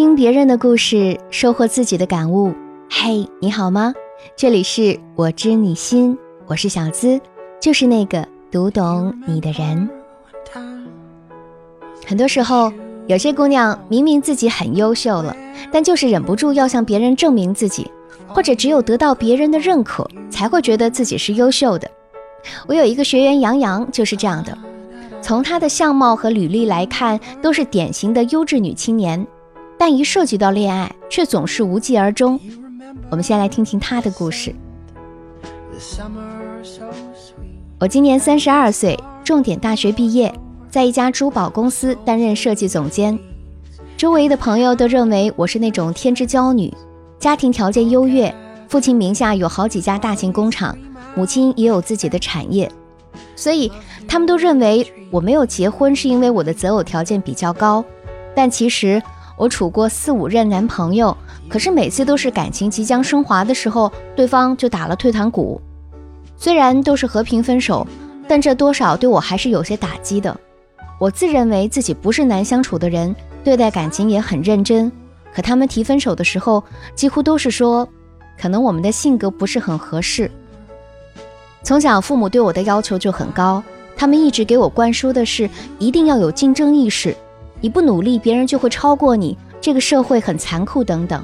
[0.00, 2.54] 听别人的故事，收获自己的感悟。
[2.88, 3.92] 嘿，你好吗？
[4.34, 7.20] 这里是我知你心，我是小资，
[7.60, 9.90] 就是那个读懂你的人。
[12.06, 12.72] 很多时候，
[13.08, 15.36] 有些姑娘明明自己很优秀了，
[15.70, 17.86] 但就是忍不住要向别人证明自己，
[18.26, 21.86] 或者只有得到别人的认可，才会觉得自己是优秀的。
[22.66, 24.56] 我有一个学员杨洋就是这样的，
[25.20, 29.26] 从她的相貌和履历来看，都是典型的优质女青年。
[29.80, 32.38] 但一涉及到恋爱，却总是无疾而终。
[33.08, 34.54] 我们先来听听他的故事。
[37.78, 38.94] 我今年三十二岁，
[39.24, 40.30] 重点大学毕业，
[40.68, 43.18] 在一家珠宝公司担任设计总监。
[43.96, 46.70] 周围的朋友都认为我是那种天之娇女，
[47.18, 48.34] 家庭条件优越，
[48.68, 50.76] 父亲名下有好几家大型工厂，
[51.14, 52.70] 母亲也有自己的产业，
[53.34, 53.72] 所以
[54.06, 57.82] 他们都认为我没有结婚是因为我的择偶条件比较高。
[58.36, 59.02] 但其实。
[59.40, 61.16] 我处过四五任男朋友，
[61.48, 65.58] 可是每次都是感情即将升华的时候，对方就打了退堂鼓。
[66.36, 67.86] 虽然都是和平分手，
[68.28, 70.38] 但这多少对我还是有些打击的。
[70.98, 74.92] 我自认为自己不是难相处的人，对待感情也很认真。
[75.34, 76.62] 可他们提分手的时候，
[76.94, 77.88] 几乎都是说，
[78.38, 80.30] 可能我们的性格不是很合适。
[81.62, 83.62] 从小父母对我的要求就很高，
[83.96, 85.48] 他们一直给我灌输的是
[85.78, 87.16] 一定要有竞争意识。
[87.60, 89.36] 你不努力，别人就会超过你。
[89.60, 91.22] 这个社会很残酷，等等。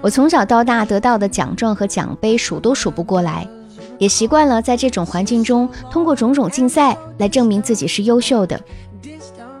[0.00, 3.48] 我从小到大得到的奖状和奖杯数都数不过来，
[3.98, 8.60] 也习惯了在这种环境中通过种种竞赛来证明自己是优秀的。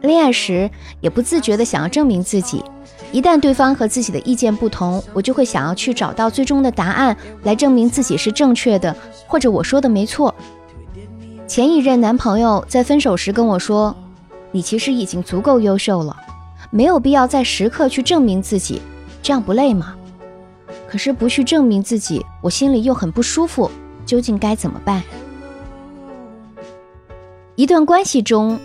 [0.00, 2.62] 恋爱时也不自觉地想要证明自己，
[3.12, 8.94] 一旦对方和自己的意见不同，我就会想要去找到最终的答案来证明自己是正确的，
[9.26, 10.34] 或者我说的没错。
[11.46, 13.94] 前一任男朋友在分手时跟我说。
[14.54, 16.16] 你其实已经足够优秀了，
[16.70, 18.80] 没有必要再时刻去证明自己，
[19.20, 19.96] 这样不累吗？
[20.88, 23.68] 可是不去证明自己，我心里又很不舒服，
[24.06, 25.02] 究竟该怎么办？
[27.56, 28.56] 一段关系中，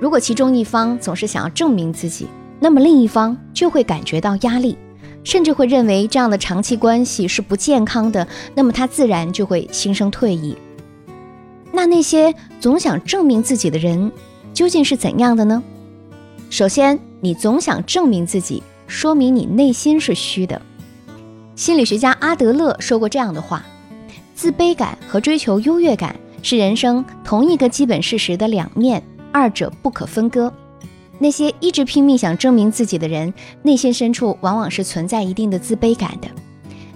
[0.00, 2.26] 如果其中一方总是想要证明自己，
[2.58, 4.76] 那么另一方就会感觉到压力，
[5.22, 10.58] 甚至会认为这样的长期关系是不健康的，那么他自然就会心生退意。
[11.70, 14.10] 那那些总想证明自己的人。
[14.52, 15.62] 究竟是怎样的呢？
[16.50, 20.60] 首先，你总想证明自己，说明你内心是虚的。
[21.56, 23.64] 心理学家阿德勒说过这样的话：
[24.34, 29.02] 自卑感和追求优越感是人生同一个基本事实的两面，
[29.32, 30.52] 二者不可分割。
[31.18, 33.32] 那些一直拼命想证明自己的人，
[33.62, 36.28] 内心深处往往是存在一定的自卑感的。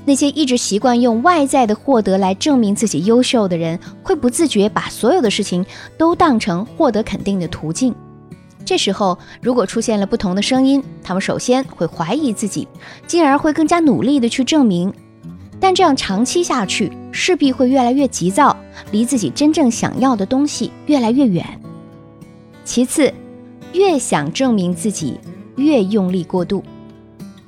[0.07, 5.67] 那些一直习惯用外在的获得来证明自己优秀的人，会不自觉把所有的事情
[5.99, 7.93] 都当成获得肯定的途径。
[8.65, 12.69] 这时候，如果出现了不同的声音，他们首先会怀疑自己，
[13.09, 14.95] 进而会更加努力的去证明。
[15.59, 18.57] 但这样长期下去，势必会越来越急躁，
[18.93, 21.45] 离自己真正想要的东西越来越远。
[22.65, 23.13] 其次，
[23.73, 25.19] 越想证明自己，
[25.57, 26.63] 越用力过度。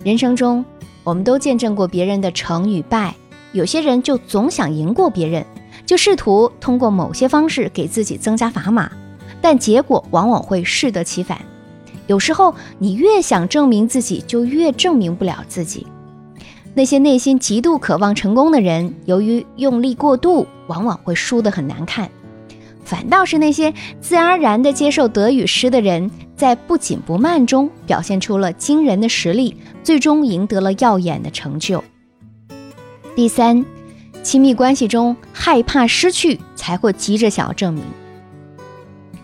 [0.03, 0.65] 人生中。
[1.09, 3.15] 我们都见证过别人的成与败，
[3.53, 5.43] 有些人就总想赢过别人，
[5.87, 8.93] 就试图通过某些方式给自己增加砝码，
[9.41, 11.41] 但结果往往会适得其反。
[12.09, 15.87] 有时候你越想证明自己，就越证明不了自己。
[16.75, 22.11] 那些内心极度渴望成功的人，由于用力过度，往往会输得很难看。
[22.85, 31.83] 反倒是那些自然而然地接受得与失的人，在不紧不慢中表现出了惊人的实力，最终赢得了耀眼的成就。
[33.17, 33.67] 第三，
[34.23, 37.83] 亲密关系中害怕失去，才会急着想要证明。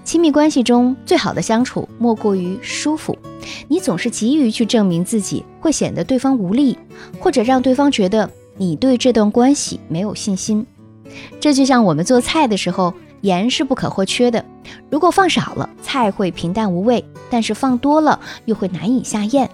[0.02, 3.16] 亲密关系中最好的相处莫过于舒服，
[3.68, 6.76] 你总是急于去证明自己，会显得对方无力，
[7.20, 10.66] 或者让对方觉得你对这段关系没有信心。
[11.38, 12.92] 这就像我们做菜的时候。
[13.24, 14.44] 盐是不可或缺的，
[14.90, 19.48] 如果放少了，菜会平淡无味；但是放多了，又会难以下咽。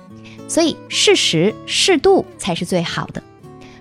[0.48, 3.22] 所以适时适度才是最好的。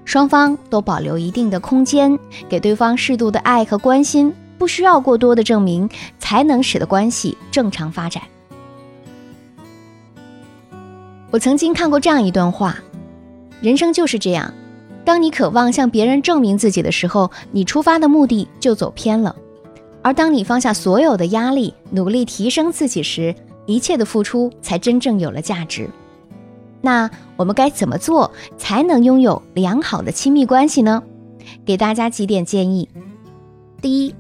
[0.05, 5.89] 双方都保留一定的空间，给对方适度的爱和关心，不需要过多的证明，
[6.19, 8.21] 才能使得关系正常发展。
[11.31, 12.77] 我曾经看过这样一段话：
[13.59, 14.53] 人生就是这样，
[15.03, 19.35] 当你渴望向别人证明自己的时候，你出发的目的就走偏了。
[20.01, 23.35] 而当你放下所有的压力，努力提升自己时，
[23.65, 25.89] 一切的付出才真正有了价值。
[26.81, 31.03] 那我们该怎么做才能拥有良好的亲密关系呢？
[31.65, 32.87] 给大家几点建议：
[33.81, 34.15] 第一，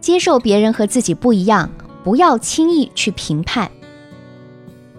[0.00, 1.70] 接受别人和自己不一样，
[2.02, 3.70] 不要轻易去评判。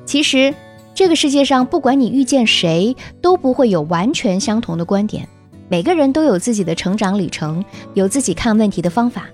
[0.05, 0.53] 其实，
[0.95, 5.27] 这个世界上，不管你遇见谁，都不会有完全相同的观点。
[5.67, 7.63] 每个人都有自己的成长里程，
[7.93, 9.27] 有自己看问题的方法，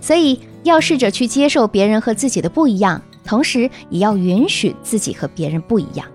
[0.00, 6.06] 所以要试着去接受别人和自己的不一样，同时也要允许自己和别人不一样。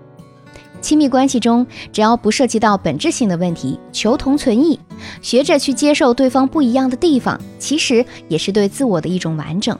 [0.80, 4.78] 亲密关系中，只要不涉及到本质性的问题，求同存异，
[5.20, 9.76] 学着去接受对方不一样的地方，其实也是对自我的一种完整。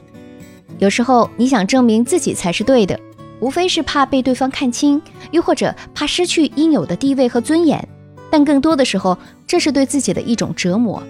[0.79, 2.99] 有时候你想证明自己才是对的，
[3.41, 5.01] 无非是怕被对方看清，
[5.31, 7.87] 又或者怕失去应有的地位和尊严。
[8.29, 9.17] 但更多的时候，
[9.47, 11.01] 这是对自己的一种折磨。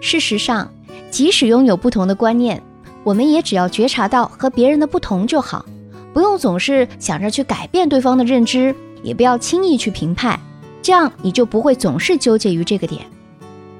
[0.00, 0.72] 事实上，
[1.10, 2.62] 即使拥有不同的观念，
[3.02, 5.64] 我们也只要觉察到和别人的不同就好，
[6.12, 10.38] 不用总是想着去改变对方的认知，也不要轻易去评判，
[10.82, 13.02] 这样你就不会总是纠结于这个点。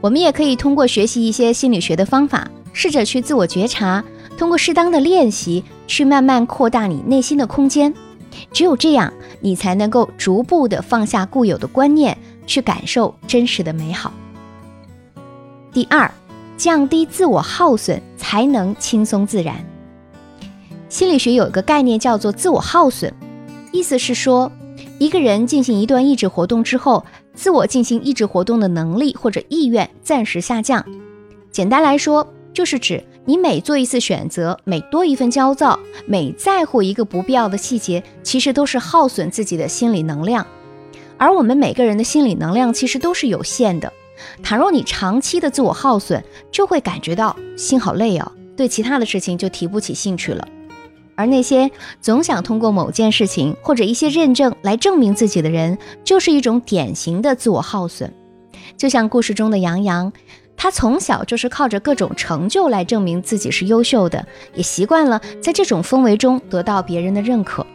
[0.01, 4.05] 我们也可以通过学习一些心理学的方法，试着去自我觉察，
[4.39, 7.93] 通过适当的练习，去慢慢扩大你内心的空间。
[8.53, 12.17] 只有这样，你才能够逐步的放下固有的观念。
[12.47, 14.13] 去感受真实的美好。
[15.73, 16.09] 第二，
[16.57, 19.65] 降低自我耗损，才能轻松自然。
[20.89, 23.13] 心理学有一个概念叫做自我耗损，
[23.73, 24.51] 意思是说，
[24.99, 27.05] 一个人进行一段意志活动之后，
[27.35, 30.85] 自我进行意志活动的能力或者意愿暂时下降。
[31.51, 40.47] 简单来说，就是指你每做一次选择，每多一份焦躁，每在乎一个不必要的细节，其实都是耗损自己的心理能量。
[41.19, 43.93] 而我们每个人的心理能量其实都是有限的。
[44.43, 50.47] 倘若你长期的自我耗损，就会感觉到心好累哦，对其他的事情就提不起兴趣了。
[51.15, 51.71] 而那些
[52.03, 58.13] 总想通过某件事情或者一些认证来证明自己的人，就是一种典型的自我耗损。
[58.77, 60.13] 就像故事中的杨洋，
[60.59, 67.67] 他从小就是靠着各种成就来证明自己是优秀的，也习惯了在这种氛围中得到别人的认可。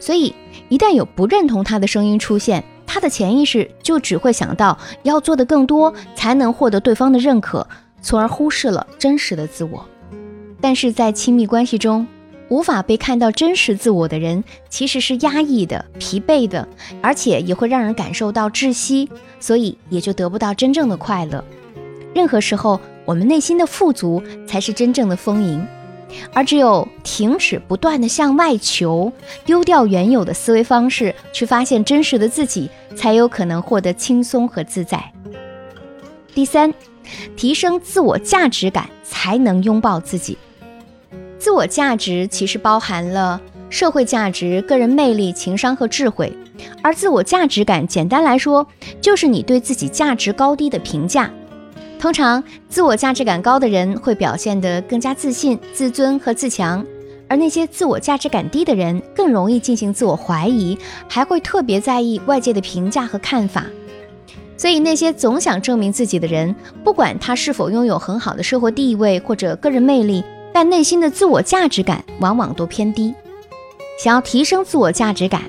[0.00, 0.34] 所以，
[0.68, 7.66] 一旦有不认同他的声音出现，他的潜意识就只会想到要做的更多，才能获得对方的认可，
[8.00, 9.84] 从而忽视了真实的自我。
[10.60, 12.06] 但是在亲密关系中，
[12.48, 16.66] 无法被看到真实自我的人，其实是压抑的、疲惫的，
[17.02, 19.10] 而且也会让人感受到窒息，
[19.40, 21.44] 所以也就得不到真正的快乐。
[22.14, 25.66] 任何时候，我们内心的富足才是真正的丰盈。
[26.32, 29.12] 而只有停止不断的向外求，
[29.44, 35.12] 丢掉原有的思维方式，去发现真实的自己，才有可能获得轻松和自在。
[36.34, 36.72] 第三，
[37.36, 40.36] 提升自我价值感，才能拥抱自己。
[41.38, 46.32] 自我价值其实包含了社会价值、个人魅力、情商和智慧，
[46.82, 48.66] 而自我价值感，简单来说，
[49.00, 51.30] 就是你对自己价值高低的评价。
[51.98, 56.84] 通常，自我价值感高的人会表现得更加自信、自尊和自强，
[57.26, 60.78] 而那些自我价值感低的人更容易进行自我怀疑，
[61.08, 63.66] 还会特别在意外界的评价和看法。
[64.56, 66.54] 所以，那些总想证明自己的人，
[66.84, 70.22] 不管他是否拥有很好的社会地位或者个人魅力，
[70.52, 73.12] 但内心的自我价值感往往都偏低。
[73.98, 75.42] 想要提升自我价值感，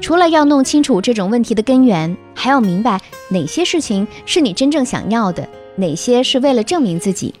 [0.00, 3.00] 除了要弄清楚这种问题的根源，还要明白
[3.30, 5.48] 哪些事情是你真正想要的。
[5.76, 7.34] 哪些是为了证明自己，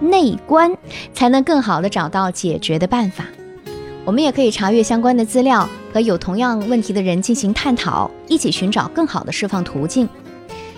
[0.00, 0.76] 内观
[1.12, 3.26] 才能更好的找到解决的办法。
[4.04, 10.08] 我们也可以查阅相关的资料，和有同样问题的人进行探讨，一起寻找更好的释放途径。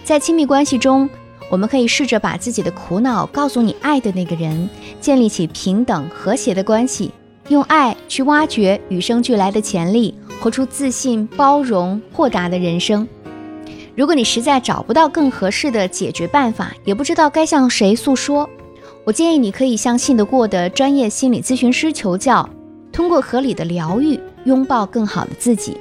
[0.05, 1.09] 在亲密关系中，
[1.49, 4.69] 我们可以试着把自己的苦恼告诉你爱的那个人，
[5.01, 7.11] 建立起平等和谐的关系，
[7.49, 13.09] 用爱去挖掘与生俱来的潜力，活出自信、包容、豁达的人生。
[13.97, 18.49] 如果你实在找不到更合适的解决办法，也不知道该向谁诉说，
[19.05, 22.49] 我建议你可以向信得过的专业心理咨询师求教，
[22.91, 25.77] 通过合理的疗愈，拥抱更好的自己。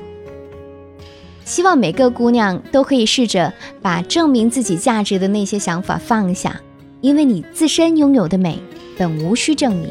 [1.43, 3.51] 希望每个姑娘都可以试着
[3.82, 6.62] 把证明自己价值的那些想法放下，
[7.01, 8.60] 因为你自身拥有的美
[8.96, 9.89] 本无需证明，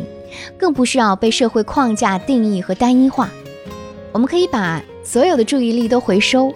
[0.57, 3.29] 更不需要被社会框架定义和单一化。
[4.13, 6.55] 我们可以把所有的注意力都回收。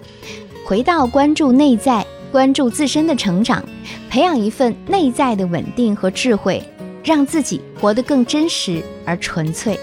[0.67, 3.63] 回到关注内在，关注自身的成长，
[4.09, 6.61] 培养一份内在的稳定和智慧，
[7.05, 9.79] 让自己活得更真实而纯粹。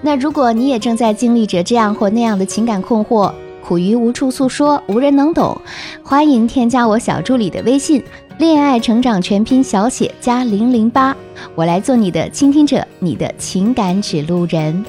[0.00, 5.60] 那如果你也正在经历着这样或那样的情感困惑，苦于无处诉说，无人能懂，
[6.04, 8.00] 欢迎添加我小助理的微信
[8.38, 11.16] “恋爱成长全拼小写加零零八”，
[11.56, 14.84] 我来做你的倾听者，你的情感指路人。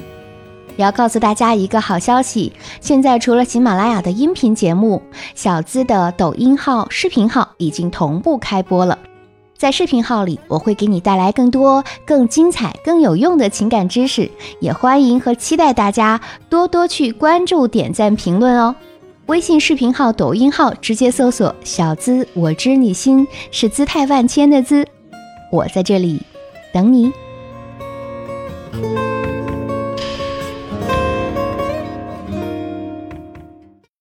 [0.76, 5.02] 也要告诉大家一个好消息，现在除了喜马拉雅的音频节目，
[5.34, 8.98] 小资的抖音号、视频号已经同步开播了。
[9.56, 18.74] 在视频号里，我会给你带来更多、更精彩、更有用的情感知识，也欢迎和期待大家多多去关注、点赞、评论哦。
[19.26, 24.86] 微信视频号、抖音号直接搜索“小资我知你心”，是姿态万千的“资”，
[25.50, 26.20] 我在这里
[26.72, 27.10] 等你。